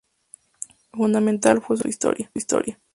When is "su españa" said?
1.77-2.15